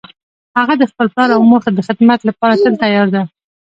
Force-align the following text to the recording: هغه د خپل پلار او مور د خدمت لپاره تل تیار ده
هغه 0.57 0.73
د 0.77 0.83
خپل 0.91 1.07
پلار 1.13 1.29
او 1.35 1.41
مور 1.49 1.61
د 1.75 1.79
خدمت 1.87 2.19
لپاره 2.29 2.53
تل 2.63 2.73
تیار 2.83 3.07
ده 3.15 3.21